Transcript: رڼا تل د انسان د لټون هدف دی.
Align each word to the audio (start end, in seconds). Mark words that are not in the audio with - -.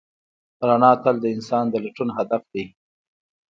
رڼا 0.67 0.91
تل 1.03 1.15
د 1.21 1.25
انسان 1.35 1.65
د 1.69 1.75
لټون 1.85 2.09
هدف 2.17 2.43
دی. 2.53 2.65